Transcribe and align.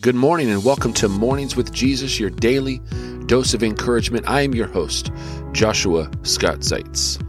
Good 0.00 0.14
morning 0.14 0.50
and 0.50 0.64
welcome 0.64 0.94
to 0.94 1.10
Mornings 1.10 1.56
with 1.56 1.74
Jesus, 1.74 2.18
your 2.18 2.30
daily 2.30 2.80
dose 3.26 3.52
of 3.52 3.62
encouragement. 3.62 4.26
I 4.26 4.40
am 4.40 4.54
your 4.54 4.66
host, 4.66 5.12
Joshua 5.52 6.10
Scott 6.22 6.60
Zeitz. 6.60 7.22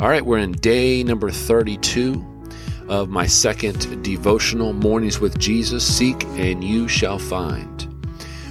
All 0.00 0.08
right, 0.08 0.26
we're 0.26 0.38
in 0.38 0.50
day 0.50 1.04
number 1.04 1.30
32 1.30 2.48
of 2.88 3.08
my 3.08 3.28
second 3.28 4.02
devotional, 4.02 4.72
Mornings 4.72 5.20
with 5.20 5.38
Jesus 5.38 5.86
Seek 5.86 6.24
and 6.24 6.64
you 6.64 6.88
shall 6.88 7.20
find. 7.20 7.86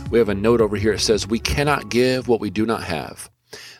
We 0.09 0.19
have 0.19 0.29
a 0.29 0.35
note 0.35 0.61
over 0.61 0.77
here. 0.77 0.93
It 0.93 1.01
says, 1.01 1.27
We 1.27 1.39
cannot 1.39 1.89
give 1.89 2.29
what 2.29 2.39
we 2.39 2.49
do 2.49 2.65
not 2.65 2.83
have. 2.83 3.29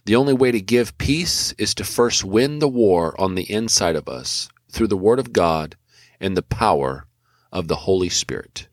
The 0.03 0.17
only 0.17 0.33
way 0.33 0.51
to 0.51 0.59
give 0.59 0.97
peace 0.97 1.53
is 1.53 1.73
to 1.75 1.85
first 1.85 2.25
win 2.25 2.59
the 2.59 2.67
war 2.67 3.15
on 3.17 3.35
the 3.35 3.49
inside 3.49 3.95
of 3.95 4.09
us 4.09 4.49
through 4.69 4.87
the 4.87 4.97
Word 4.97 5.19
of 5.19 5.31
God 5.31 5.77
and 6.19 6.35
the 6.35 6.43
power 6.43 7.07
of 7.53 7.69
the 7.69 7.77
Holy 7.77 8.09
Spirit. 8.09 8.67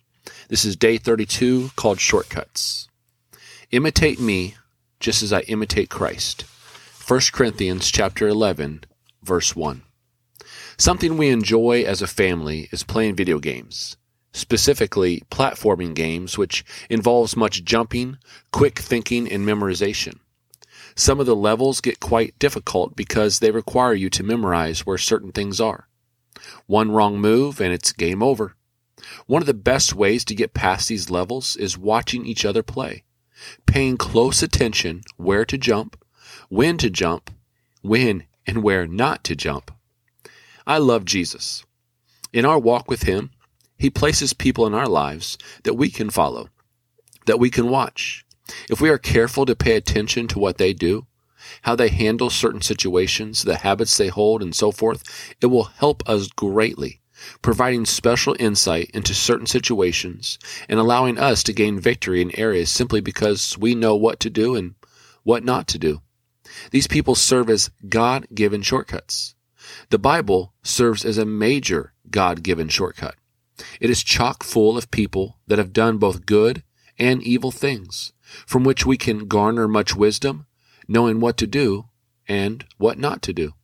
This 0.52 0.66
is 0.66 0.76
day 0.76 0.98
32 0.98 1.70
called 1.76 1.98
Shortcuts. 1.98 2.86
Imitate 3.70 4.20
me 4.20 4.56
just 5.00 5.22
as 5.22 5.32
I 5.32 5.40
imitate 5.48 5.88
Christ. 5.88 6.42
1 7.08 7.20
Corinthians 7.32 7.90
chapter 7.90 8.28
11 8.28 8.84
verse 9.22 9.56
1. 9.56 9.80
Something 10.76 11.16
we 11.16 11.30
enjoy 11.30 11.84
as 11.84 12.02
a 12.02 12.06
family 12.06 12.68
is 12.70 12.82
playing 12.82 13.16
video 13.16 13.38
games, 13.38 13.96
specifically 14.34 15.22
platforming 15.30 15.94
games 15.94 16.36
which 16.36 16.66
involves 16.90 17.34
much 17.34 17.64
jumping, 17.64 18.18
quick 18.52 18.78
thinking 18.78 19.32
and 19.32 19.48
memorization. 19.48 20.18
Some 20.94 21.18
of 21.18 21.24
the 21.24 21.34
levels 21.34 21.80
get 21.80 21.98
quite 21.98 22.38
difficult 22.38 22.94
because 22.94 23.38
they 23.38 23.52
require 23.52 23.94
you 23.94 24.10
to 24.10 24.22
memorize 24.22 24.84
where 24.84 24.98
certain 24.98 25.32
things 25.32 25.62
are. 25.62 25.88
One 26.66 26.92
wrong 26.92 27.18
move 27.18 27.58
and 27.58 27.72
it's 27.72 27.92
game 27.92 28.22
over. 28.22 28.54
One 29.26 29.42
of 29.42 29.46
the 29.46 29.54
best 29.54 29.94
ways 29.94 30.24
to 30.26 30.34
get 30.34 30.54
past 30.54 30.88
these 30.88 31.10
levels 31.10 31.56
is 31.56 31.78
watching 31.78 32.26
each 32.26 32.44
other 32.44 32.62
play, 32.62 33.04
paying 33.66 33.96
close 33.96 34.42
attention 34.42 35.02
where 35.16 35.44
to 35.44 35.58
jump, 35.58 36.02
when 36.48 36.78
to 36.78 36.90
jump, 36.90 37.30
when 37.82 38.24
and 38.46 38.62
where 38.62 38.86
not 38.86 39.24
to 39.24 39.36
jump. 39.36 39.70
I 40.66 40.78
love 40.78 41.04
Jesus. 41.04 41.64
In 42.32 42.44
our 42.44 42.58
walk 42.58 42.88
with 42.88 43.02
Him, 43.02 43.30
He 43.78 43.90
places 43.90 44.32
people 44.32 44.66
in 44.66 44.74
our 44.74 44.88
lives 44.88 45.36
that 45.64 45.74
we 45.74 45.90
can 45.90 46.10
follow, 46.10 46.48
that 47.26 47.38
we 47.38 47.50
can 47.50 47.68
watch. 47.68 48.24
If 48.70 48.80
we 48.80 48.88
are 48.88 48.98
careful 48.98 49.46
to 49.46 49.56
pay 49.56 49.76
attention 49.76 50.28
to 50.28 50.38
what 50.38 50.58
they 50.58 50.72
do, 50.72 51.06
how 51.62 51.74
they 51.74 51.88
handle 51.88 52.30
certain 52.30 52.62
situations, 52.62 53.42
the 53.42 53.56
habits 53.56 53.96
they 53.96 54.08
hold, 54.08 54.42
and 54.42 54.54
so 54.54 54.72
forth, 54.72 55.34
it 55.40 55.46
will 55.46 55.64
help 55.64 56.08
us 56.08 56.28
greatly 56.28 57.01
providing 57.40 57.86
special 57.86 58.36
insight 58.38 58.90
into 58.94 59.14
certain 59.14 59.46
situations 59.46 60.38
and 60.68 60.78
allowing 60.78 61.18
us 61.18 61.42
to 61.42 61.52
gain 61.52 61.80
victory 61.80 62.20
in 62.20 62.38
areas 62.38 62.70
simply 62.70 63.00
because 63.00 63.56
we 63.58 63.74
know 63.74 63.94
what 63.94 64.20
to 64.20 64.30
do 64.30 64.54
and 64.54 64.74
what 65.22 65.44
not 65.44 65.66
to 65.68 65.78
do. 65.78 66.02
These 66.70 66.86
people 66.86 67.14
serve 67.14 67.48
as 67.48 67.70
God 67.88 68.26
given 68.34 68.62
shortcuts. 68.62 69.34
The 69.90 69.98
Bible 69.98 70.52
serves 70.62 71.04
as 71.04 71.18
a 71.18 71.24
major 71.24 71.92
God 72.10 72.42
given 72.42 72.68
shortcut. 72.68 73.14
It 73.80 73.90
is 73.90 74.02
chock 74.02 74.42
full 74.42 74.76
of 74.76 74.90
people 74.90 75.38
that 75.46 75.58
have 75.58 75.72
done 75.72 75.98
both 75.98 76.26
good 76.26 76.62
and 76.98 77.22
evil 77.22 77.50
things, 77.50 78.12
from 78.46 78.64
which 78.64 78.84
we 78.84 78.96
can 78.96 79.28
garner 79.28 79.68
much 79.68 79.94
wisdom, 79.94 80.46
knowing 80.88 81.20
what 81.20 81.36
to 81.38 81.46
do 81.46 81.86
and 82.28 82.64
what 82.78 82.98
not 82.98 83.22
to 83.22 83.32
do. 83.32 83.54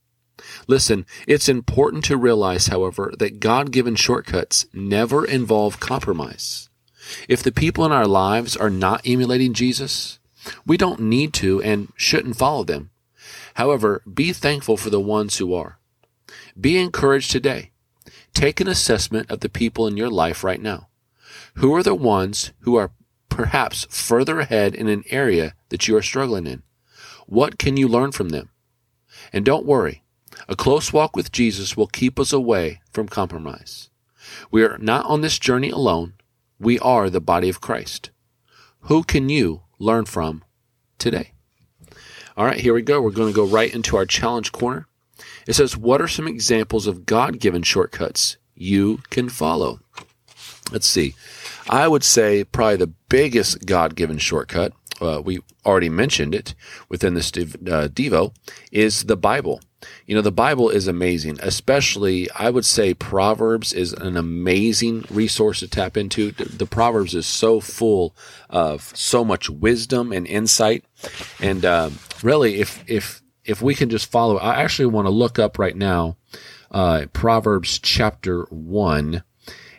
Listen, 0.67 1.05
it's 1.27 1.49
important 1.49 2.03
to 2.05 2.17
realize, 2.17 2.67
however, 2.67 3.13
that 3.19 3.39
God 3.39 3.71
given 3.71 3.95
shortcuts 3.95 4.65
never 4.73 5.25
involve 5.25 5.79
compromise. 5.79 6.69
If 7.27 7.41
the 7.41 7.51
people 7.51 7.85
in 7.85 7.91
our 7.91 8.07
lives 8.07 8.55
are 8.55 8.69
not 8.69 9.01
emulating 9.05 9.53
Jesus, 9.53 10.19
we 10.65 10.77
don't 10.77 10.99
need 10.99 11.33
to 11.35 11.61
and 11.61 11.91
shouldn't 11.95 12.37
follow 12.37 12.63
them. 12.63 12.91
However, 13.55 14.01
be 14.11 14.31
thankful 14.31 14.77
for 14.77 14.89
the 14.89 14.99
ones 14.99 15.37
who 15.37 15.53
are. 15.53 15.79
Be 16.59 16.77
encouraged 16.77 17.31
today. 17.31 17.71
Take 18.33 18.61
an 18.61 18.67
assessment 18.67 19.29
of 19.29 19.39
the 19.41 19.49
people 19.49 19.87
in 19.87 19.97
your 19.97 20.09
life 20.09 20.43
right 20.43 20.61
now. 20.61 20.87
Who 21.55 21.75
are 21.75 21.83
the 21.83 21.95
ones 21.95 22.51
who 22.59 22.75
are 22.75 22.91
perhaps 23.27 23.85
further 23.89 24.39
ahead 24.39 24.75
in 24.75 24.87
an 24.87 25.03
area 25.09 25.55
that 25.69 25.87
you 25.87 25.95
are 25.97 26.01
struggling 26.01 26.47
in? 26.47 26.63
What 27.25 27.57
can 27.57 27.77
you 27.77 27.87
learn 27.87 28.11
from 28.11 28.29
them? 28.29 28.49
And 29.33 29.45
don't 29.45 29.65
worry, 29.65 30.03
a 30.47 30.55
close 30.55 30.93
walk 30.93 31.15
with 31.15 31.31
Jesus 31.31 31.75
will 31.75 31.87
keep 31.87 32.19
us 32.19 32.31
away 32.31 32.81
from 32.91 33.07
compromise. 33.07 33.89
We 34.51 34.63
are 34.63 34.77
not 34.77 35.05
on 35.05 35.21
this 35.21 35.39
journey 35.39 35.69
alone. 35.69 36.13
We 36.59 36.79
are 36.79 37.09
the 37.09 37.21
body 37.21 37.49
of 37.49 37.61
Christ. 37.61 38.11
Who 38.81 39.03
can 39.03 39.29
you 39.29 39.63
learn 39.77 40.05
from 40.05 40.43
today? 40.97 41.33
All 42.37 42.45
right, 42.45 42.59
here 42.59 42.73
we 42.73 42.81
go. 42.81 43.01
We're 43.01 43.11
going 43.11 43.31
to 43.31 43.35
go 43.35 43.45
right 43.45 43.73
into 43.73 43.97
our 43.97 44.05
challenge 44.05 44.51
corner. 44.51 44.87
It 45.45 45.53
says, 45.53 45.75
What 45.75 46.01
are 46.01 46.07
some 46.07 46.27
examples 46.27 46.87
of 46.87 47.05
God 47.05 47.39
given 47.39 47.63
shortcuts 47.63 48.37
you 48.55 48.99
can 49.09 49.29
follow? 49.29 49.81
Let's 50.71 50.87
see. 50.87 51.15
I 51.69 51.87
would 51.87 52.03
say 52.03 52.43
probably 52.43 52.77
the 52.77 52.93
biggest 53.09 53.65
God 53.65 53.95
given 53.95 54.17
shortcut, 54.17 54.73
uh, 55.01 55.21
we 55.23 55.39
already 55.65 55.89
mentioned 55.89 56.35
it 56.35 56.55
within 56.87 57.13
this 57.13 57.29
uh, 57.29 57.89
Devo, 57.91 58.33
is 58.71 59.05
the 59.05 59.17
Bible. 59.17 59.61
You 60.05 60.15
know, 60.15 60.21
the 60.21 60.31
Bible 60.31 60.69
is 60.69 60.87
amazing, 60.87 61.39
especially 61.41 62.29
I 62.31 62.49
would 62.49 62.65
say 62.65 62.93
Proverbs 62.93 63.73
is 63.73 63.93
an 63.93 64.17
amazing 64.17 65.05
resource 65.09 65.59
to 65.59 65.67
tap 65.67 65.95
into. 65.95 66.31
The 66.31 66.65
Proverbs 66.65 67.15
is 67.15 67.25
so 67.25 67.59
full 67.59 68.15
of 68.49 68.91
so 68.95 69.23
much 69.23 69.49
wisdom 69.49 70.11
and 70.11 70.27
insight. 70.27 70.83
And 71.39 71.63
uh, 71.63 71.91
really, 72.23 72.59
if, 72.59 72.83
if, 72.87 73.21
if 73.45 73.61
we 73.61 73.73
can 73.73 73.89
just 73.89 74.11
follow, 74.11 74.37
I 74.37 74.61
actually 74.61 74.87
want 74.87 75.05
to 75.05 75.11
look 75.11 75.39
up 75.39 75.57
right 75.57 75.75
now 75.75 76.17
uh, 76.71 77.05
Proverbs 77.13 77.79
chapter 77.79 78.43
1. 78.49 79.23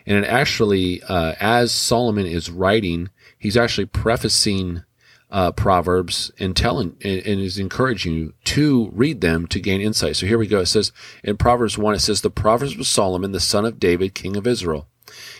And 0.05 0.25
it 0.25 0.27
actually, 0.27 1.01
uh, 1.03 1.35
as 1.39 1.71
Solomon 1.71 2.25
is 2.25 2.49
writing, 2.49 3.09
he's 3.37 3.57
actually 3.57 3.85
prefacing 3.85 4.83
uh, 5.31 5.51
Proverbs 5.51 6.31
and 6.39 6.55
telling 6.55 6.97
and, 7.03 7.25
and 7.25 7.41
is 7.41 7.57
encouraging 7.57 8.13
you 8.13 8.33
to 8.45 8.89
read 8.93 9.21
them 9.21 9.47
to 9.47 9.59
gain 9.59 9.81
insight. 9.81 10.17
So 10.17 10.25
here 10.25 10.37
we 10.37 10.47
go. 10.47 10.59
It 10.59 10.65
says 10.67 10.91
in 11.23 11.37
Proverbs 11.37 11.77
1, 11.77 11.95
it 11.95 11.99
says, 11.99 12.21
The 12.21 12.29
Proverbs 12.29 12.77
of 12.77 12.85
Solomon, 12.85 13.31
the 13.31 13.39
son 13.39 13.65
of 13.65 13.79
David, 13.79 14.13
king 14.13 14.35
of 14.35 14.45
Israel. 14.45 14.87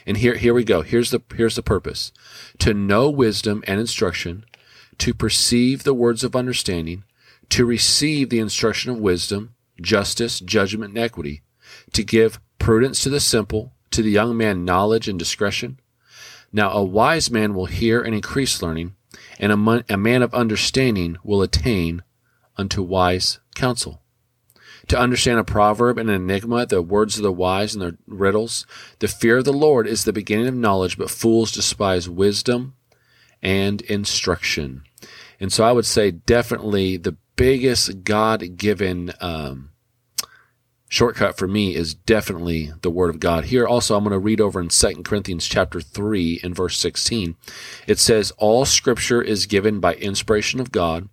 And 0.06 0.18
here, 0.18 0.35
here 0.35 0.53
we 0.53 0.63
go. 0.63 0.81
Here's 0.81 1.12
the, 1.12 1.22
here's 1.35 1.56
the 1.56 1.62
purpose. 1.62 2.12
To 2.59 2.74
know 2.74 3.09
wisdom 3.09 3.63
and 3.68 3.79
instruction, 3.79 4.46
to 4.97 5.13
perceive 5.13 5.84
the 5.84 5.94
words 5.94 6.23
of 6.23 6.35
understanding, 6.35 7.03
to 7.50 7.66
receive 7.66 8.29
the 8.29 8.40
instruction 8.40 8.91
of 8.91 9.00
wisdom, 9.00 9.56
justice, 9.81 10.40
judgment, 10.40 10.90
and 10.90 10.97
equity, 10.97 11.41
to 11.94 12.03
give 12.03 12.40
prudence 12.59 13.02
to 13.03 13.09
the 13.09 13.19
simple, 13.19 13.73
to 13.91 14.02
the 14.02 14.12
young 14.12 14.38
man 14.38 14.63
knowledge 14.63 15.08
and 15.08 15.19
discretion. 15.19 15.79
Now 16.53 16.72
a 16.72 16.84
wise 16.84 17.29
man 17.29 17.53
will 17.53 17.66
hear 17.66 18.02
and 18.02 18.13
increase 18.13 18.62
learning, 18.62 18.96
and 19.41 19.52
a, 19.52 19.84
a 19.90 19.97
man 19.97 20.22
of 20.22 20.34
understanding 20.34 21.18
will 21.24 21.41
attain 21.41 22.03
unto 22.57 22.81
wise 22.84 23.40
counsel. 23.56 24.02
To 24.88 25.00
understand 25.00 25.40
a 25.40 25.44
proverb 25.44 25.97
and 25.97 26.09
an 26.09 26.16
enigma, 26.16 26.66
the 26.66 26.81
words 26.81 27.18
of 27.18 27.24
the 27.24 27.31
wise 27.31 27.74
and 27.74 27.81
their 27.81 27.97
riddles, 28.07 28.66
the 29.00 29.07
fear 29.07 29.38
of 29.38 29.46
the 29.46 29.53
Lord 29.53 29.88
is 29.88 30.03
the 30.03 30.13
beginning 30.13 30.47
of 30.47 30.56
knowledge, 30.56 30.97
but 30.97 31.09
fools 31.09 31.52
despise 31.52 32.07
wisdom 32.07 32.75
and 33.41 33.81
instruction. 33.81 34.84
And 35.40 35.52
so 35.52 35.63
I 35.63 35.72
would 35.72 35.85
say 35.85 36.12
definitely 36.12 36.97
the 36.97 37.18
biggest 37.35 38.03
God 38.03 38.58
given 38.58 39.12
um, 39.19 39.70
shortcut 40.91 41.38
for 41.38 41.47
me 41.47 41.74
is 41.74 41.94
definitely 41.94 42.74
the 42.81 42.91
word 42.91 43.09
of 43.09 43.22
God. 43.22 43.46
Here 43.46 43.66
also 43.66 43.96
I'm 43.96 44.03
going 44.03 44.12
to 44.12 44.19
read 44.19 44.41
over 44.41 44.59
in 44.59 44.68
2 44.68 45.03
Corinthians 45.03 45.47
chapter 45.47 45.79
3 45.79 46.41
and 46.44 46.53
verse 46.53 46.78
16. 46.78 47.38
It 47.88 47.97
says 47.97 48.34
all 48.38 48.66
scripture 48.66 49.22
is 49.22 49.46
given 49.46 49.79
by 49.79 49.96
inspiration 49.96 50.59
of 50.59 50.73
God 50.73 51.08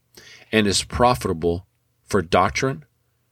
and 0.50 0.66
is 0.66 0.82
profitable 0.82 1.64
for 2.04 2.20
doctrine, 2.22 2.86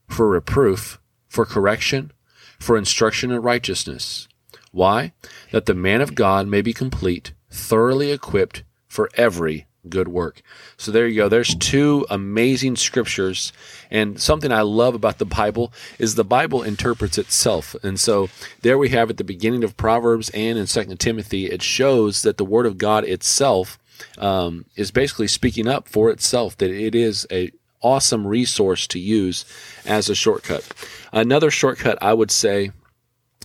for 0.06 0.28
reproof, 0.28 1.00
for 1.28 1.44
correction, 1.44 2.12
for 2.60 2.78
instruction 2.78 3.32
in 3.32 3.42
righteousness. 3.42 4.28
Why? 4.70 5.14
That 5.50 5.66
the 5.66 5.74
man 5.74 6.00
of 6.00 6.14
God 6.14 6.46
may 6.46 6.62
be 6.62 6.72
complete, 6.72 7.32
thoroughly 7.50 8.12
equipped 8.12 8.62
for 8.86 9.10
every 9.14 9.66
good 9.90 10.08
work. 10.08 10.42
So 10.76 10.90
there 10.90 11.06
you 11.06 11.16
go. 11.16 11.28
There's 11.28 11.54
two 11.54 12.06
amazing 12.10 12.76
scriptures. 12.76 13.52
And 13.90 14.20
something 14.20 14.52
I 14.52 14.62
love 14.62 14.94
about 14.94 15.18
the 15.18 15.24
Bible 15.24 15.72
is 15.98 16.14
the 16.14 16.24
Bible 16.24 16.62
interprets 16.62 17.18
itself. 17.18 17.74
And 17.82 17.98
so 17.98 18.28
there 18.62 18.78
we 18.78 18.90
have 18.90 19.10
at 19.10 19.16
the 19.16 19.24
beginning 19.24 19.64
of 19.64 19.76
Proverbs 19.76 20.30
and 20.30 20.58
in 20.58 20.66
Second 20.66 20.98
Timothy, 20.98 21.46
it 21.46 21.62
shows 21.62 22.22
that 22.22 22.36
the 22.36 22.44
Word 22.44 22.66
of 22.66 22.78
God 22.78 23.04
itself 23.04 23.78
um, 24.18 24.66
is 24.76 24.90
basically 24.90 25.28
speaking 25.28 25.66
up 25.66 25.88
for 25.88 26.10
itself, 26.10 26.56
that 26.58 26.70
it 26.70 26.94
is 26.94 27.26
a 27.30 27.50
awesome 27.82 28.26
resource 28.26 28.86
to 28.88 28.98
use 28.98 29.44
as 29.84 30.08
a 30.08 30.14
shortcut. 30.14 30.66
Another 31.12 31.50
shortcut 31.50 31.98
I 32.02 32.12
would 32.12 32.30
say 32.30 32.72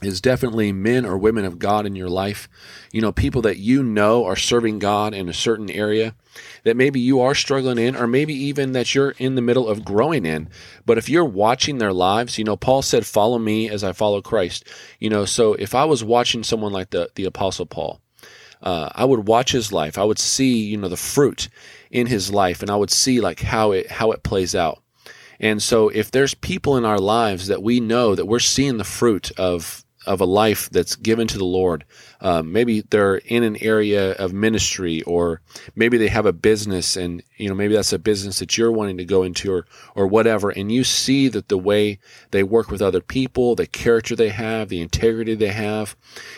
is 0.02 0.22
definitely 0.22 0.72
men 0.72 1.06
or 1.06 1.18
women 1.18 1.46
of 1.46 1.60
God 1.60 1.86
in 1.86 1.96
your 1.96 2.10
life. 2.10 2.50
You 2.92 3.02
know, 3.02 3.12
people 3.12 3.42
that 3.44 3.58
you 3.58 3.84
know 3.84 4.26
are 4.26 4.36
serving 4.36 4.80
God 4.80 5.14
in 5.14 5.30
a 5.30 5.34
certain 5.34 5.70
area 5.70 6.16
that 6.64 6.78
maybe 6.78 7.00
you 7.00 7.20
are 7.20 7.36
struggling 7.36 7.78
in, 7.78 7.96
or 7.96 8.08
maybe 8.08 8.34
even 8.34 8.72
that 8.72 8.96
you're 8.96 9.12
in 9.12 9.36
the 9.36 9.42
middle 9.42 9.68
of 9.68 9.86
growing 9.86 10.26
in. 10.26 10.50
But 10.86 10.98
if 10.98 11.10
you're 11.10 11.26
watching 11.26 11.78
their 11.78 11.94
lives, 11.94 12.38
you 12.38 12.44
know, 12.44 12.58
Paul 12.58 12.82
said, 12.82 13.06
Follow 13.06 13.38
me 13.38 13.70
as 13.70 13.84
I 13.84 13.92
follow 13.92 14.22
Christ. 14.22 14.68
You 15.00 15.10
know, 15.10 15.26
so 15.26 15.54
if 15.54 15.76
I 15.76 15.86
was 15.86 16.04
watching 16.04 16.44
someone 16.44 16.72
like 16.72 16.92
the, 16.92 17.10
the 17.16 17.26
Apostle 17.26 17.66
Paul, 17.66 18.02
uh, 18.62 18.90
I 18.94 19.06
would 19.06 19.28
watch 19.28 19.52
his 19.52 19.72
life. 19.72 19.98
I 19.98 20.04
would 20.04 20.20
see, 20.20 20.64
you 20.64 20.78
know, 20.78 20.88
the 20.88 20.98
fruit 20.98 21.50
in 21.90 22.08
his 22.08 22.32
life, 22.32 22.62
and 22.62 22.70
I 22.70 22.76
would 22.76 22.92
see 22.92 23.20
like 23.20 23.40
how 23.40 23.72
it 23.72 23.90
how 23.90 24.12
it 24.12 24.24
plays 24.24 24.56
out. 24.56 24.82
And 25.40 25.62
so, 25.62 25.90
if 25.90 26.12
there's 26.12 26.36
people 26.36 26.78
in 26.78 26.86
our 26.86 27.00
lives 27.00 27.48
that 27.48 27.64
we 27.64 27.80
know 27.80 28.14
that 28.14 28.28
we're 28.28 28.40
seeing 28.40 28.78
the 28.78 28.84
fruit 28.84 29.32
of 29.38 29.84
of 30.06 30.20
a 30.20 30.26
life 30.26 30.70
that's 30.70 30.96
given 30.96 31.28
to 31.28 31.38
the 31.38 31.46
Lord. 31.46 31.86
Um, 32.22 32.52
maybe 32.52 32.82
they're 32.82 33.18
in 33.18 33.44
an 33.44 33.58
area 33.62 34.14
of 34.14 34.34
ministry, 34.34 35.02
or 35.04 35.42
maybe 35.76 35.98
they 35.98 36.08
have 36.08 36.26
a 36.26 36.34
business, 36.34 36.96
and 36.96 37.22
you 37.38 37.50
know 37.50 37.56
maybe 37.56 37.76
that's 37.76 37.94
a 37.94 38.00
business 38.00 38.40
that 38.40 38.58
you're 38.58 38.72
wanting 38.72 38.98
to 38.98 39.06
go 39.06 39.24
into, 39.24 39.52
or 39.52 39.66
or 39.96 40.08
whatever. 40.08 40.50
And 40.50 40.72
you 40.72 40.84
see 40.84 41.28
that 41.30 41.50
the 41.50 41.58
way 41.58 42.00
they 42.32 42.44
work 42.44 42.70
with 42.70 42.82
other 42.82 43.02
people, 43.02 43.56
the 43.56 43.68
character 43.68 44.16
they 44.16 44.30
have, 44.30 44.70
the 44.70 44.82
integrity 44.82 45.36
they 45.36 45.50
have, 45.50 45.96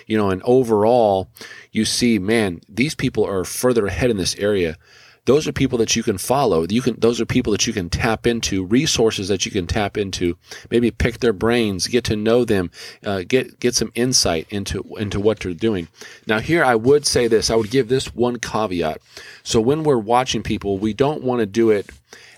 you 0.07 0.18
know, 0.18 0.30
and 0.30 0.42
overall, 0.44 1.30
you 1.71 1.86
see, 1.86 2.19
man, 2.19 2.62
these 2.68 2.95
people 2.95 3.25
are 3.25 3.44
further 3.44 3.88
ahead 3.88 4.09
in 4.09 4.18
this 4.18 4.36
area 4.36 4.77
those 5.25 5.47
are 5.47 5.53
people 5.53 5.77
that 5.77 5.95
you 5.95 6.03
can 6.03 6.17
follow. 6.17 6.65
You 6.67 6.81
can, 6.81 6.99
those 6.99 7.21
are 7.21 7.25
people 7.25 7.51
that 7.51 7.65
you 7.65 7.73
can 7.73 7.89
tap 7.89 8.27
into, 8.27 8.65
resources 8.65 9.29
that 9.29 9.45
you 9.45 9.51
can 9.51 9.67
tap 9.67 9.97
into. 9.97 10.37
Maybe 10.69 10.91
pick 10.91 11.19
their 11.19 11.33
brains, 11.33 11.87
get 11.87 12.03
to 12.05 12.15
know 12.15 12.43
them, 12.43 12.71
uh, 13.05 13.23
get 13.27 13.59
get 13.59 13.75
some 13.75 13.91
insight 13.95 14.47
into 14.49 14.83
into 14.97 15.19
what 15.19 15.39
they're 15.39 15.53
doing. 15.53 15.87
Now, 16.27 16.39
here 16.39 16.63
I 16.63 16.75
would 16.75 17.05
say 17.05 17.27
this. 17.27 17.49
I 17.49 17.55
would 17.55 17.71
give 17.71 17.87
this 17.87 18.13
one 18.13 18.39
caveat. 18.39 19.01
So 19.43 19.61
when 19.61 19.83
we're 19.83 19.97
watching 19.97 20.43
people, 20.43 20.77
we 20.77 20.93
don't 20.93 21.23
want 21.23 21.39
to 21.39 21.45
do 21.45 21.69
it 21.69 21.89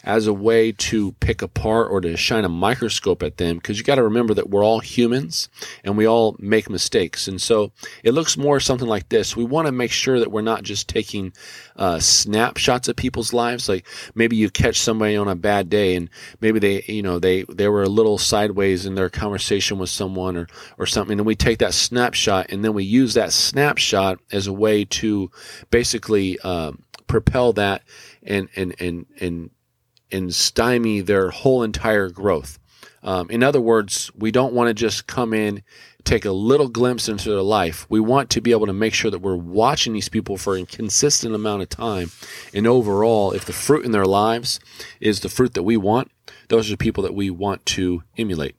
as 0.05 0.27
a 0.27 0.33
way 0.33 0.71
to 0.71 1.13
pick 1.13 1.41
apart 1.41 1.91
or 1.91 1.99
to 1.99 2.15
shine 2.15 2.45
a 2.45 2.49
microscope 2.49 3.23
at 3.23 3.37
them 3.37 3.57
because 3.57 3.79
you 3.79 3.83
got 3.83 3.95
to 3.95 4.03
remember 4.03 4.35
that 4.35 4.51
we're 4.51 4.63
all 4.63 4.79
humans 4.79 5.49
and 5.83 5.97
we 5.97 6.07
all 6.07 6.35
make 6.37 6.69
mistakes. 6.69 7.27
And 7.27 7.41
so 7.41 7.71
it 8.03 8.11
looks 8.11 8.37
more 8.37 8.59
something 8.59 8.87
like 8.87 9.09
this. 9.09 9.35
We 9.35 9.43
want 9.43 9.65
to 9.65 9.71
make 9.71 9.91
sure 9.91 10.19
that 10.19 10.31
we're 10.31 10.41
not 10.41 10.61
just 10.61 10.87
taking 10.87 11.33
uh, 11.75 11.97
snapshots 11.99 12.87
of 12.87 12.95
people's 12.95 13.33
lives. 13.33 13.67
Like 13.67 13.87
maybe 14.13 14.35
you 14.35 14.51
catch 14.51 14.79
somebody 14.79 15.17
on 15.17 15.27
a 15.27 15.35
bad 15.35 15.69
day 15.69 15.95
and 15.95 16.07
maybe 16.39 16.59
they, 16.59 16.83
you 16.83 17.01
know, 17.01 17.17
they, 17.17 17.41
they 17.43 17.67
were 17.67 17.83
a 17.83 17.89
little 17.89 18.19
sideways 18.19 18.85
in 18.85 18.93
their 18.93 19.09
conversation 19.09 19.79
with 19.79 19.89
someone 19.89 20.37
or, 20.37 20.47
or 20.77 20.85
something. 20.85 21.17
And 21.17 21.25
we 21.25 21.35
take 21.35 21.57
that 21.59 21.73
snapshot 21.73 22.51
and 22.51 22.63
then 22.63 22.75
we 22.75 22.83
use 22.83 23.15
that 23.15 23.33
snapshot 23.33 24.19
as 24.31 24.45
a 24.45 24.53
way 24.53 24.85
to 24.85 25.31
basically, 25.71 26.39
um, 26.41 26.83
propel 27.07 27.53
that 27.53 27.83
and, 28.23 28.49
and, 28.55 28.75
and, 28.79 29.05
and 29.19 29.49
and 30.15 30.33
stymie 30.33 31.01
their 31.01 31.29
whole 31.29 31.61
entire 31.63 32.09
growth. 32.09 32.57
Um, 33.03 33.29
in 33.29 33.43
other 33.43 33.61
words, 33.61 34.09
we 34.15 34.31
don't 34.31 34.53
want 34.53 34.69
to 34.69 34.73
just 34.73 35.05
come 35.05 35.33
in, 35.33 35.61
take 36.05 36.25
a 36.25 36.31
little 36.31 36.69
glimpse 36.69 37.07
into 37.07 37.29
their 37.29 37.41
life. 37.41 37.85
We 37.89 37.99
want 37.99 38.31
to 38.31 38.41
be 38.41 38.51
able 38.51 38.65
to 38.65 38.73
make 38.73 38.93
sure 38.93 39.11
that 39.11 39.19
we're 39.19 39.35
watching 39.35 39.93
these 39.93 40.09
people 40.09 40.37
for 40.37 40.55
a 40.55 40.65
consistent 40.65 41.35
amount 41.35 41.61
of 41.61 41.69
time. 41.69 42.11
And 42.53 42.65
overall, 42.65 43.31
if 43.31 43.45
the 43.45 43.53
fruit 43.53 43.85
in 43.85 43.91
their 43.91 44.05
lives 44.05 44.59
is 44.99 45.19
the 45.19 45.29
fruit 45.29 45.53
that 45.53 45.63
we 45.63 45.77
want, 45.77 46.11
those 46.47 46.67
are 46.67 46.73
the 46.73 46.77
people 46.77 47.03
that 47.03 47.13
we 47.13 47.29
want 47.29 47.65
to 47.67 48.03
emulate. 48.17 48.55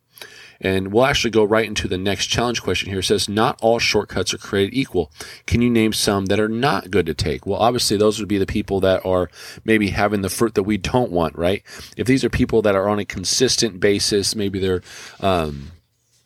And 0.59 0.91
we'll 0.91 1.05
actually 1.05 1.31
go 1.31 1.43
right 1.43 1.65
into 1.65 1.87
the 1.87 1.97
next 1.97 2.27
challenge 2.27 2.61
question 2.61 2.89
here. 2.89 2.99
It 2.99 3.03
says, 3.03 3.29
Not 3.29 3.59
all 3.61 3.79
shortcuts 3.79 4.33
are 4.33 4.37
created 4.37 4.73
equal. 4.73 5.11
Can 5.45 5.61
you 5.61 5.69
name 5.69 5.93
some 5.93 6.25
that 6.25 6.39
are 6.39 6.49
not 6.49 6.91
good 6.91 7.05
to 7.05 7.13
take? 7.13 7.45
Well, 7.45 7.59
obviously, 7.59 7.97
those 7.97 8.19
would 8.19 8.27
be 8.27 8.37
the 8.37 8.45
people 8.45 8.79
that 8.81 9.05
are 9.05 9.29
maybe 9.63 9.89
having 9.89 10.21
the 10.21 10.29
fruit 10.29 10.55
that 10.55 10.63
we 10.63 10.77
don't 10.77 11.11
want, 11.11 11.37
right? 11.37 11.63
If 11.95 12.07
these 12.07 12.23
are 12.23 12.29
people 12.29 12.61
that 12.63 12.75
are 12.75 12.89
on 12.89 12.99
a 12.99 13.05
consistent 13.05 13.79
basis, 13.79 14.35
maybe 14.35 14.59
they're, 14.59 14.81
um, 15.19 15.71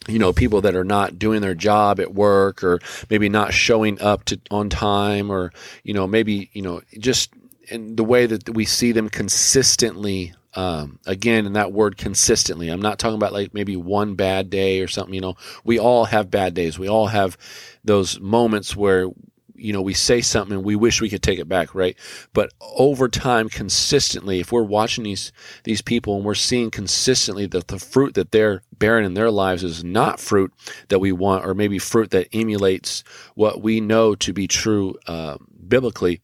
you 0.08 0.18
know 0.18 0.34
people 0.34 0.62
that 0.62 0.76
are 0.76 0.84
not 0.84 1.20
doing 1.20 1.42
their 1.42 1.54
job 1.54 2.00
at 2.00 2.14
work 2.14 2.64
or 2.64 2.80
maybe 3.12 3.30
not 3.30 3.54
showing 3.54 4.02
up 4.02 4.26
to 4.26 4.40
on 4.50 4.68
time 4.68 5.30
or 5.30 5.52
you 5.84 5.94
know 5.94 6.08
maybe 6.08 6.50
you 6.54 6.62
know 6.62 6.82
just 6.98 7.32
in 7.70 7.96
the 7.96 8.04
way 8.04 8.26
that 8.26 8.50
we 8.50 8.66
see 8.66 8.92
them 8.92 9.10
consistently 9.10 10.34
um, 10.54 11.00
again 11.06 11.46
in 11.46 11.54
that 11.54 11.72
word 11.72 11.98
consistently. 11.98 12.70
I'm 12.70 12.82
not 12.82 13.00
talking 13.00 13.16
about 13.16 13.34
like 13.34 13.54
maybe 13.54 13.76
one 13.76 14.16
bad 14.16 14.50
day 14.50 14.82
or 14.82 14.88
something 14.88 15.14
you 15.14 15.22
know. 15.22 15.36
We 15.64 15.80
all 15.80 16.06
have 16.06 16.32
bad 16.32 16.54
days. 16.54 16.78
We 16.78 16.90
all 16.90 17.08
have 17.08 17.38
those 17.84 18.20
moments 18.20 18.76
where 18.76 19.08
you 19.56 19.72
know 19.72 19.82
we 19.82 19.94
say 19.94 20.22
something 20.22 20.58
and 20.58 20.66
we 20.66 20.76
wish 20.76 21.02
we 21.02 21.10
could 21.10 21.24
take 21.24 21.40
it 21.40 21.48
back 21.48 21.74
right? 21.76 21.98
But 22.34 22.52
over 22.78 23.08
time 23.08 23.48
consistently 23.48 24.40
if 24.40 24.52
we're 24.52 24.64
watching 24.64 25.04
these 25.04 25.32
these 25.64 25.82
people 25.82 26.16
and 26.16 26.26
we're 26.26 26.36
seeing 26.36 26.72
consistently 26.72 27.46
that 27.48 27.68
the 27.68 27.80
fruit 27.80 28.16
that 28.16 28.32
they're 28.32 28.64
bearing 28.78 29.06
in 29.06 29.14
their 29.14 29.32
lives 29.32 29.64
is 29.64 29.84
not 29.84 30.20
fruit 30.20 30.52
that 30.90 31.00
we 31.00 31.12
want 31.12 31.46
or 31.46 31.54
maybe 31.54 31.78
fruit 31.78 32.10
that 32.12 32.28
emulates 32.34 33.04
what 33.36 33.62
we 33.62 33.80
know 33.80 34.16
to 34.16 34.34
be 34.34 34.48
true 34.48 34.96
uh, 35.08 35.38
biblically 35.72 36.22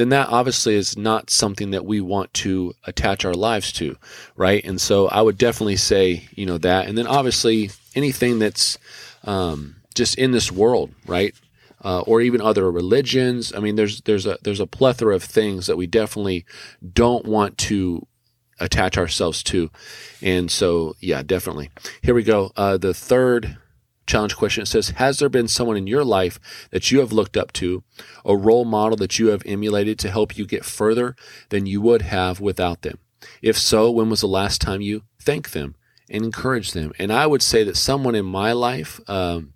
then 0.00 0.08
that 0.08 0.28
obviously 0.30 0.76
is 0.76 0.96
not 0.96 1.28
something 1.28 1.72
that 1.72 1.84
we 1.84 2.00
want 2.00 2.32
to 2.32 2.72
attach 2.86 3.26
our 3.26 3.34
lives 3.34 3.70
to, 3.72 3.96
right? 4.34 4.64
And 4.64 4.80
so 4.80 5.08
I 5.08 5.20
would 5.20 5.36
definitely 5.36 5.76
say, 5.76 6.26
you 6.34 6.46
know, 6.46 6.56
that. 6.56 6.88
And 6.88 6.96
then 6.96 7.06
obviously 7.06 7.70
anything 7.94 8.38
that's 8.38 8.78
um, 9.24 9.76
just 9.94 10.16
in 10.16 10.30
this 10.30 10.50
world, 10.50 10.94
right? 11.06 11.34
Uh, 11.84 12.00
or 12.00 12.22
even 12.22 12.40
other 12.40 12.70
religions. 12.70 13.52
I 13.54 13.60
mean, 13.60 13.76
there's 13.76 14.00
there's 14.02 14.24
a 14.24 14.38
there's 14.42 14.60
a 14.60 14.66
plethora 14.66 15.14
of 15.14 15.22
things 15.22 15.66
that 15.66 15.76
we 15.76 15.86
definitely 15.86 16.46
don't 16.94 17.26
want 17.26 17.58
to 17.58 18.06
attach 18.58 18.96
ourselves 18.98 19.42
to, 19.44 19.70
and 20.20 20.50
so 20.50 20.94
yeah, 21.00 21.22
definitely. 21.22 21.70
Here 22.02 22.14
we 22.14 22.22
go. 22.22 22.52
Uh, 22.56 22.76
the 22.76 22.92
third 22.92 23.56
challenge 24.06 24.36
question. 24.36 24.62
It 24.62 24.66
says, 24.66 24.90
Has 24.90 25.18
there 25.18 25.28
been 25.28 25.48
someone 25.48 25.76
in 25.76 25.86
your 25.86 26.04
life 26.04 26.40
that 26.70 26.90
you 26.90 27.00
have 27.00 27.12
looked 27.12 27.36
up 27.36 27.52
to, 27.54 27.82
a 28.24 28.36
role 28.36 28.64
model 28.64 28.96
that 28.98 29.18
you 29.18 29.28
have 29.28 29.42
emulated 29.46 29.98
to 30.00 30.10
help 30.10 30.36
you 30.36 30.46
get 30.46 30.64
further 30.64 31.16
than 31.48 31.66
you 31.66 31.80
would 31.80 32.02
have 32.02 32.40
without 32.40 32.82
them? 32.82 32.98
If 33.42 33.58
so, 33.58 33.90
when 33.90 34.10
was 34.10 34.20
the 34.20 34.28
last 34.28 34.60
time 34.60 34.80
you 34.80 35.02
thanked 35.20 35.52
them 35.52 35.74
and 36.08 36.24
encouraged 36.24 36.74
them? 36.74 36.92
And 36.98 37.12
I 37.12 37.26
would 37.26 37.42
say 37.42 37.64
that 37.64 37.76
someone 37.76 38.14
in 38.14 38.24
my 38.24 38.52
life, 38.52 39.00
um, 39.08 39.52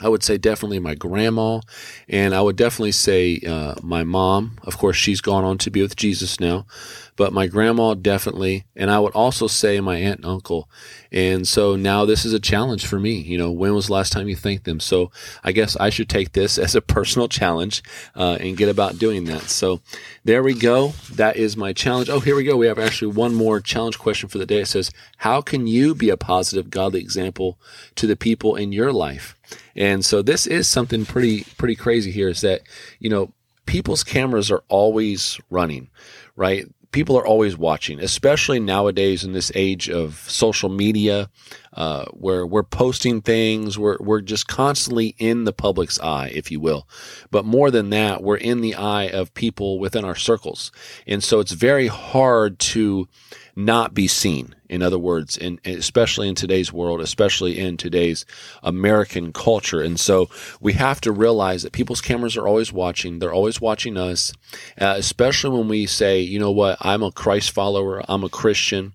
I 0.00 0.08
would 0.08 0.24
say 0.24 0.38
definitely 0.38 0.80
my 0.80 0.96
grandma, 0.96 1.60
and 2.08 2.34
I 2.34 2.40
would 2.40 2.56
definitely 2.56 2.90
say 2.90 3.40
uh, 3.46 3.76
my 3.80 4.02
mom. 4.02 4.58
Of 4.64 4.76
course, 4.76 4.96
she's 4.96 5.20
gone 5.20 5.44
on 5.44 5.56
to 5.58 5.70
be 5.70 5.82
with 5.82 5.94
Jesus 5.94 6.40
now, 6.40 6.66
but 7.14 7.32
my 7.32 7.46
grandma 7.46 7.94
definitely, 7.94 8.64
and 8.74 8.90
I 8.90 8.98
would 8.98 9.12
also 9.12 9.46
say 9.46 9.80
my 9.80 9.96
aunt 9.96 10.16
and 10.16 10.26
uncle. 10.26 10.68
And 11.12 11.46
so 11.46 11.76
now 11.76 12.04
this 12.04 12.24
is 12.24 12.32
a 12.32 12.40
challenge 12.40 12.84
for 12.84 12.98
me. 12.98 13.12
You 13.12 13.38
know, 13.38 13.52
when 13.52 13.72
was 13.72 13.86
the 13.86 13.92
last 13.92 14.12
time 14.12 14.26
you 14.26 14.34
thanked 14.34 14.64
them? 14.64 14.80
So 14.80 15.12
I 15.44 15.52
guess 15.52 15.76
I 15.76 15.90
should 15.90 16.08
take 16.08 16.32
this 16.32 16.58
as 16.64 16.74
a 16.74 16.80
personal 16.80 17.28
challenge 17.28 17.80
uh, 18.16 18.36
and 18.40 18.56
get 18.56 18.68
about 18.68 18.98
doing 18.98 19.26
that. 19.26 19.42
So 19.42 19.80
there 20.24 20.42
we 20.42 20.54
go. 20.54 20.94
That 21.12 21.36
is 21.36 21.56
my 21.56 21.72
challenge. 21.72 22.10
Oh, 22.10 22.18
here 22.18 22.34
we 22.34 22.42
go. 22.42 22.56
We 22.56 22.66
have 22.66 22.80
actually 22.80 23.12
one 23.12 23.32
more 23.32 23.60
challenge 23.60 24.00
question 24.00 24.28
for 24.28 24.38
the 24.38 24.46
day. 24.46 24.62
It 24.62 24.66
says, 24.66 24.90
"How 25.18 25.40
can 25.40 25.68
you 25.68 25.94
be 25.94 26.10
a 26.10 26.16
positive, 26.16 26.68
godly 26.68 27.00
example 27.00 27.60
to 27.94 28.08
the 28.08 28.16
people 28.16 28.56
in 28.56 28.72
your 28.72 28.92
life?" 28.92 29.36
And 29.76 30.04
so 30.04 30.22
this 30.22 30.46
is 30.46 30.68
something 30.68 31.04
pretty 31.04 31.44
pretty 31.56 31.76
crazy 31.76 32.10
here 32.10 32.28
is 32.28 32.40
that, 32.42 32.62
you 32.98 33.10
know, 33.10 33.32
people's 33.66 34.04
cameras 34.04 34.50
are 34.50 34.62
always 34.68 35.40
running, 35.50 35.90
right? 36.36 36.66
People 36.92 37.18
are 37.18 37.26
always 37.26 37.56
watching, 37.56 37.98
especially 37.98 38.60
nowadays 38.60 39.24
in 39.24 39.32
this 39.32 39.50
age 39.56 39.90
of 39.90 40.24
social 40.28 40.68
media, 40.68 41.28
uh, 41.72 42.04
where 42.12 42.46
we're 42.46 42.62
posting 42.62 43.20
things, 43.20 43.76
we're, 43.76 43.96
we're 43.98 44.20
just 44.20 44.46
constantly 44.46 45.16
in 45.18 45.42
the 45.42 45.52
public's 45.52 45.98
eye, 45.98 46.30
if 46.32 46.52
you 46.52 46.60
will. 46.60 46.86
But 47.32 47.44
more 47.44 47.72
than 47.72 47.90
that, 47.90 48.22
we're 48.22 48.36
in 48.36 48.60
the 48.60 48.76
eye 48.76 49.08
of 49.08 49.34
people 49.34 49.80
within 49.80 50.04
our 50.04 50.14
circles. 50.14 50.70
And 51.04 51.20
so 51.24 51.40
it's 51.40 51.50
very 51.50 51.88
hard 51.88 52.60
to 52.60 53.08
not 53.56 53.92
be 53.92 54.06
seen. 54.06 54.54
In 54.74 54.82
other 54.82 54.98
words, 54.98 55.36
in, 55.36 55.60
especially 55.64 56.28
in 56.28 56.34
today's 56.34 56.72
world, 56.72 57.00
especially 57.00 57.60
in 57.60 57.76
today's 57.76 58.26
American 58.60 59.32
culture. 59.32 59.80
And 59.80 60.00
so 60.00 60.28
we 60.60 60.72
have 60.72 61.00
to 61.02 61.12
realize 61.12 61.62
that 61.62 61.72
people's 61.72 62.00
cameras 62.00 62.36
are 62.36 62.48
always 62.48 62.72
watching. 62.72 63.20
They're 63.20 63.32
always 63.32 63.60
watching 63.60 63.96
us, 63.96 64.32
uh, 64.80 64.94
especially 64.98 65.56
when 65.56 65.68
we 65.68 65.86
say, 65.86 66.20
you 66.20 66.40
know 66.40 66.50
what, 66.50 66.78
I'm 66.80 67.04
a 67.04 67.12
Christ 67.12 67.52
follower, 67.52 68.02
I'm 68.08 68.24
a 68.24 68.28
Christian. 68.28 68.94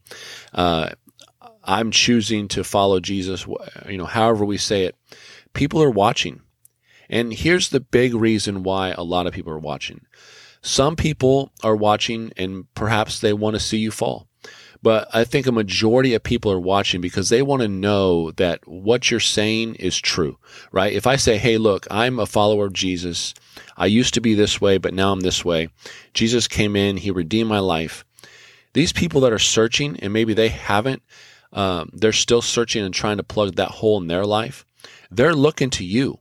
Uh, 0.53 0.89
I'm 1.63 1.91
choosing 1.91 2.49
to 2.49 2.63
follow 2.63 2.99
Jesus, 2.99 3.47
you 3.87 3.97
know, 3.97 4.05
however 4.05 4.43
we 4.43 4.57
say 4.57 4.83
it. 4.83 4.95
People 5.53 5.81
are 5.81 5.89
watching. 5.89 6.41
And 7.09 7.31
here's 7.31 7.69
the 7.69 7.79
big 7.79 8.13
reason 8.13 8.63
why 8.63 8.89
a 8.89 9.03
lot 9.03 9.27
of 9.27 9.33
people 9.33 9.53
are 9.53 9.59
watching. 9.59 10.01
Some 10.61 10.95
people 10.95 11.53
are 11.63 11.75
watching 11.75 12.33
and 12.35 12.65
perhaps 12.75 13.19
they 13.19 13.31
want 13.31 13.55
to 13.55 13.61
see 13.61 13.77
you 13.77 13.91
fall. 13.91 14.28
But 14.81 15.09
I 15.13 15.25
think 15.25 15.45
a 15.45 15.51
majority 15.51 16.13
of 16.13 16.23
people 16.23 16.51
are 16.51 16.59
watching 16.59 17.01
because 17.01 17.29
they 17.29 17.41
want 17.41 17.61
to 17.61 17.67
know 17.67 18.31
that 18.31 18.65
what 18.65 19.11
you're 19.11 19.19
saying 19.19 19.75
is 19.75 19.97
true, 19.97 20.37
right? 20.71 20.93
If 20.93 21.05
I 21.05 21.17
say, 21.17 21.37
hey, 21.37 21.57
look, 21.57 21.85
I'm 21.91 22.17
a 22.19 22.25
follower 22.25 22.67
of 22.67 22.73
Jesus. 22.73 23.33
I 23.75 23.87
used 23.87 24.13
to 24.13 24.21
be 24.21 24.35
this 24.35 24.61
way, 24.61 24.77
but 24.77 24.93
now 24.93 25.11
I'm 25.11 25.19
this 25.19 25.43
way. 25.43 25.69
Jesus 26.13 26.47
came 26.47 26.75
in, 26.75 26.97
He 26.97 27.11
redeemed 27.11 27.49
my 27.49 27.59
life. 27.59 28.05
These 28.73 28.93
people 28.93 29.21
that 29.21 29.33
are 29.33 29.39
searching, 29.39 29.99
and 29.99 30.13
maybe 30.13 30.33
they 30.33 30.49
haven't, 30.49 31.01
um, 31.51 31.89
they're 31.93 32.13
still 32.13 32.41
searching 32.41 32.85
and 32.85 32.93
trying 32.93 33.17
to 33.17 33.23
plug 33.23 33.55
that 33.55 33.71
hole 33.71 33.99
in 33.99 34.07
their 34.07 34.25
life. 34.25 34.65
They're 35.11 35.35
looking 35.35 35.69
to 35.71 35.83
you. 35.83 36.19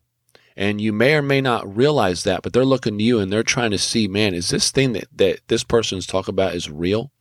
And 0.57 0.81
you 0.81 0.93
may 0.93 1.15
or 1.15 1.23
may 1.23 1.41
not 1.41 1.77
realize 1.77 2.25
that, 2.25 2.43
but 2.43 2.53
they're 2.53 2.65
looking 2.65 2.99
to 2.99 3.05
you 3.05 3.21
and 3.21 3.33
they're 3.33 3.45
trying 3.45 3.71
to 3.71 3.79
see, 3.79 4.09
man, 4.09 4.35
is 4.35 4.49
this 4.49 4.73
thing 4.73 4.93
that, 4.95 5.07
that 5.15 5.47
this 5.47 5.63
person's 5.63 6.07
talking 6.07 6.35
about 6.35 6.57
is 6.57 6.69
real? 6.69 7.13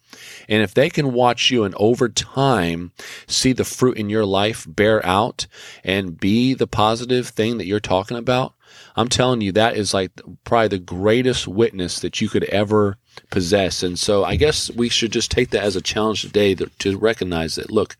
And 0.48 0.62
if 0.64 0.74
they 0.74 0.90
can 0.90 1.14
watch 1.14 1.52
you 1.52 1.64
and 1.64 1.76
over 1.76 2.10
time 2.10 2.92
see 3.28 3.54
the 3.54 3.66
fruit 3.66 3.98
in 3.98 4.10
your 4.10 4.26
life 4.26 4.66
bear 4.68 5.06
out 5.06 5.48
and 5.84 6.20
be 6.20 6.54
the 6.54 6.68
positive 6.68 7.30
thing 7.30 7.58
that 7.58 7.66
you're 7.66 7.80
talking 7.80 8.18
about, 8.18 8.54
I'm 8.96 9.10
telling 9.10 9.42
you, 9.42 9.52
that 9.54 9.78
is 9.78 9.94
like 9.94 10.12
probably 10.44 10.70
the 10.70 10.80
greatest 10.80 11.48
witness 11.48 12.00
that 12.00 12.20
you 12.20 12.30
could 12.30 12.44
ever 12.46 12.98
possess. 13.30 13.84
And 13.84 13.98
so 13.98 14.24
I 14.24 14.36
guess 14.36 14.72
we 14.72 14.90
should 14.90 15.12
just 15.12 15.32
take 15.32 15.52
that 15.52 15.64
as 15.64 15.76
a 15.76 15.82
challenge 15.82 16.22
today 16.22 16.56
to 16.56 16.98
recognize 16.98 17.56
that, 17.56 17.72
look, 17.72 17.98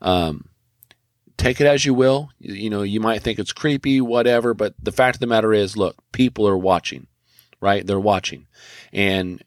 um, 0.00 0.48
take 1.36 1.60
it 1.60 1.66
as 1.66 1.86
you 1.86 1.94
will. 1.94 2.30
You 2.38 2.68
know, 2.68 2.82
you 2.82 3.00
might 3.00 3.22
think 3.22 3.38
it's 3.38 3.52
creepy, 3.52 4.00
whatever, 4.00 4.54
but 4.54 4.74
the 4.82 4.92
fact 4.92 5.16
of 5.16 5.20
the 5.20 5.26
matter 5.26 5.52
is, 5.52 5.76
look, 5.76 5.96
people 6.12 6.46
are 6.46 6.58
watching, 6.58 7.06
right? 7.60 7.86
They're 7.86 7.98
watching. 7.98 8.46
And 8.92 9.42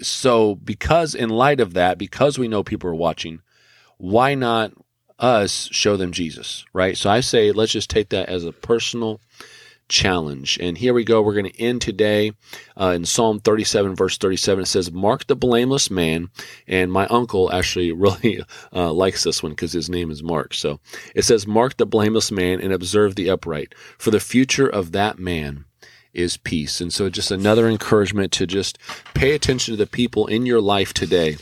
so, 0.00 0.54
because 0.56 1.14
in 1.14 1.28
light 1.28 1.60
of 1.60 1.74
that, 1.74 1.98
because 1.98 2.38
we 2.38 2.48
know 2.48 2.62
people 2.62 2.90
are 2.90 2.94
watching, 2.94 3.40
why 3.98 4.34
not 4.34 4.72
us 5.18 5.68
show 5.72 5.96
them 5.96 6.12
Jesus, 6.12 6.64
right? 6.72 6.96
So 6.96 7.10
I 7.10 7.20
say, 7.20 7.52
let's 7.52 7.72
just 7.72 7.90
take 7.90 8.10
that 8.10 8.28
as 8.28 8.44
a 8.44 8.52
personal 8.52 9.20
challenge. 9.88 10.58
And 10.60 10.78
here 10.78 10.94
we 10.94 11.04
go. 11.04 11.22
We're 11.22 11.34
going 11.34 11.50
to 11.50 11.60
end 11.60 11.82
today 11.82 12.32
uh, 12.80 12.88
in 12.88 13.04
Psalm 13.04 13.40
37, 13.40 13.94
verse 13.94 14.18
37. 14.18 14.62
It 14.62 14.66
says, 14.66 14.90
Mark 14.90 15.26
the 15.26 15.36
blameless 15.36 15.90
man. 15.90 16.30
And 16.66 16.90
my 16.90 17.06
uncle 17.06 17.52
actually 17.52 17.92
really 17.92 18.42
uh, 18.72 18.92
likes 18.92 19.22
this 19.22 19.42
one 19.42 19.52
because 19.52 19.72
his 19.72 19.90
name 19.90 20.10
is 20.10 20.22
Mark. 20.22 20.54
So 20.54 20.80
it 21.14 21.22
says, 21.22 21.46
Mark 21.46 21.76
the 21.76 21.86
blameless 21.86 22.32
man 22.32 22.60
and 22.60 22.72
observe 22.72 23.14
the 23.14 23.30
upright, 23.30 23.74
for 23.98 24.10
the 24.10 24.20
future 24.20 24.66
of 24.66 24.92
that 24.92 25.18
man 25.18 25.66
is 26.12 26.36
peace. 26.36 26.80
And 26.80 26.92
so 26.92 27.08
just 27.08 27.30
another 27.30 27.68
encouragement 27.68 28.32
to 28.32 28.46
just 28.46 28.78
pay 29.14 29.34
attention 29.34 29.72
to 29.72 29.76
the 29.76 29.86
people 29.86 30.26
in 30.26 30.46
your 30.46 30.60
life 30.60 30.92
today 30.92 31.36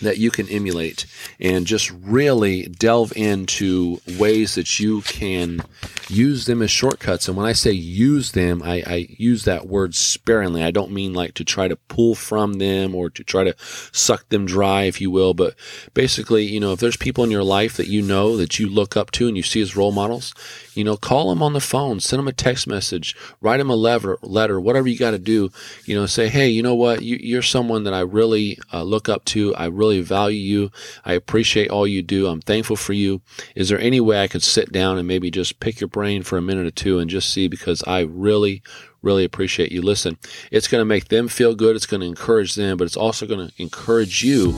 that 0.00 0.18
you 0.18 0.30
can 0.30 0.48
emulate 0.48 1.06
and 1.40 1.66
just 1.66 1.90
really 1.90 2.64
delve 2.64 3.12
into 3.16 4.00
ways 4.18 4.54
that 4.54 4.78
you 4.78 5.02
can 5.02 5.60
use 6.08 6.46
them 6.46 6.62
as 6.62 6.70
shortcuts. 6.70 7.28
And 7.28 7.36
when 7.36 7.46
I 7.46 7.52
say 7.52 7.72
use 7.72 8.32
them, 8.32 8.62
I, 8.62 8.82
I, 8.86 9.06
use 9.16 9.44
that 9.44 9.66
word 9.66 9.94
sparingly. 9.94 10.62
I 10.62 10.70
don't 10.70 10.90
mean 10.90 11.14
like 11.14 11.34
to 11.34 11.44
try 11.44 11.68
to 11.68 11.76
pull 11.76 12.14
from 12.14 12.54
them 12.54 12.94
or 12.94 13.10
to 13.10 13.24
try 13.24 13.44
to 13.44 13.54
suck 13.58 14.28
them 14.28 14.46
dry, 14.46 14.82
if 14.82 15.00
you 15.00 15.10
will. 15.10 15.34
But 15.34 15.54
basically, 15.94 16.44
you 16.44 16.60
know, 16.60 16.72
if 16.72 16.80
there's 16.80 16.96
people 16.96 17.24
in 17.24 17.30
your 17.30 17.44
life 17.44 17.76
that 17.76 17.88
you 17.88 18.02
know 18.02 18.36
that 18.36 18.58
you 18.58 18.68
look 18.68 18.96
up 18.96 19.10
to 19.12 19.28
and 19.28 19.36
you 19.36 19.42
see 19.42 19.60
as 19.60 19.76
role 19.76 19.92
models, 19.92 20.34
you 20.74 20.84
know, 20.84 20.96
call 20.96 21.30
them 21.30 21.42
on 21.42 21.52
the 21.52 21.60
phone, 21.60 22.00
send 22.00 22.18
them 22.18 22.28
a 22.28 22.32
text 22.32 22.66
message, 22.66 23.16
write 23.40 23.58
them 23.58 23.70
a 23.70 23.76
letter, 23.76 24.18
letter 24.22 24.60
whatever 24.60 24.88
you 24.88 24.98
got 24.98 25.12
to 25.12 25.18
do. 25.18 25.50
You 25.84 25.94
know, 25.94 26.06
say, 26.06 26.28
hey, 26.28 26.48
you 26.48 26.62
know 26.62 26.74
what? 26.74 27.02
You, 27.02 27.38
are 27.38 27.42
someone 27.42 27.84
that 27.84 27.94
I 27.94 28.00
really 28.00 28.58
uh, 28.72 28.82
look 28.82 29.08
up 29.08 29.24
to. 29.26 29.54
I 29.54 29.66
really 29.84 30.00
value 30.00 30.38
you. 30.38 30.70
I 31.04 31.12
appreciate 31.12 31.70
all 31.70 31.86
you 31.86 32.02
do. 32.02 32.26
I'm 32.26 32.40
thankful 32.40 32.76
for 32.76 32.94
you. 32.94 33.20
Is 33.54 33.68
there 33.68 33.80
any 33.80 34.00
way 34.00 34.22
I 34.22 34.28
could 34.28 34.42
sit 34.42 34.72
down 34.72 34.98
and 34.98 35.06
maybe 35.06 35.30
just 35.30 35.60
pick 35.60 35.80
your 35.80 35.88
brain 35.88 36.22
for 36.22 36.38
a 36.38 36.42
minute 36.42 36.66
or 36.66 36.70
two 36.70 36.98
and 36.98 37.10
just 37.10 37.30
see 37.30 37.48
because 37.48 37.82
I 37.86 38.00
really, 38.00 38.62
really 39.02 39.24
appreciate 39.24 39.70
you. 39.70 39.82
Listen, 39.82 40.18
it's 40.50 40.68
going 40.68 40.80
to 40.80 40.86
make 40.86 41.08
them 41.08 41.28
feel 41.28 41.54
good. 41.54 41.76
It's 41.76 41.86
going 41.86 42.00
to 42.00 42.06
encourage 42.06 42.54
them, 42.54 42.78
but 42.78 42.84
it's 42.84 42.96
also 42.96 43.26
going 43.26 43.48
to 43.48 43.62
encourage 43.62 44.24
you 44.24 44.54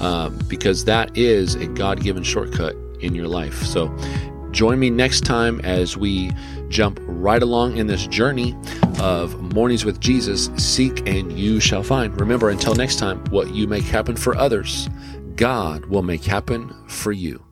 uh, 0.00 0.30
because 0.48 0.86
that 0.86 1.16
is 1.16 1.54
a 1.54 1.66
God 1.66 2.02
given 2.02 2.22
shortcut 2.22 2.74
in 3.00 3.14
your 3.14 3.28
life. 3.28 3.62
So 3.62 3.94
join 4.50 4.78
me 4.78 4.90
next 4.90 5.22
time 5.22 5.60
as 5.60 5.96
we 5.96 6.32
jump 6.68 6.98
right 7.22 7.42
along 7.42 7.76
in 7.76 7.86
this 7.86 8.06
journey 8.08 8.56
of 8.98 9.40
Mornings 9.54 9.84
with 9.84 10.00
Jesus. 10.00 10.50
Seek 10.56 11.08
and 11.08 11.38
you 11.38 11.60
shall 11.60 11.84
find. 11.84 12.20
Remember, 12.20 12.50
until 12.50 12.74
next 12.74 12.98
time, 12.98 13.24
what 13.30 13.54
you 13.54 13.68
make 13.68 13.84
happen 13.84 14.16
for 14.16 14.36
others, 14.36 14.88
God 15.36 15.86
will 15.86 16.02
make 16.02 16.24
happen 16.24 16.74
for 16.88 17.12
you. 17.12 17.42